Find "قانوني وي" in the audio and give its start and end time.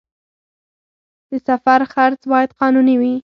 2.59-3.13